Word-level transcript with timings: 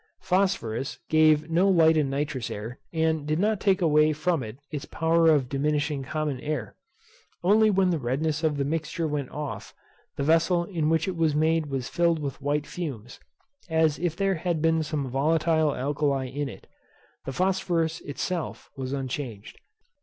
Phosphorus 0.19 0.97
gave 1.11 1.51
no 1.51 1.69
light 1.69 1.95
in 1.95 2.09
nitrous 2.09 2.49
air, 2.49 2.79
and 2.91 3.27
did 3.27 3.37
not 3.37 3.59
take 3.59 3.83
away 3.83 4.13
from 4.13 4.41
its 4.41 4.85
power 4.85 5.27
of 5.29 5.47
diminishing 5.47 6.01
common 6.01 6.39
air; 6.39 6.75
only 7.43 7.69
when 7.69 7.91
the 7.91 7.99
redness 7.99 8.43
of 8.43 8.57
the 8.57 8.65
mixture 8.65 9.07
went 9.07 9.29
off, 9.29 9.75
the 10.17 10.23
vessel 10.23 10.65
in 10.65 10.89
which 10.89 11.07
it 11.07 11.15
was 11.15 11.35
made 11.35 11.67
was 11.67 11.87
filled 11.87 12.17
with 12.17 12.41
white 12.41 12.65
fumes, 12.65 13.19
as 13.69 13.99
if 13.99 14.15
there 14.15 14.33
had 14.41 14.59
been 14.59 14.81
some 14.81 15.07
volatile 15.07 15.75
alkali 15.75 16.25
in 16.29 16.49
it. 16.49 16.65
The 17.25 17.31
phosphorus 17.31 17.99
itself 18.01 18.71
was 18.75 18.93
unchanged. 18.93 19.59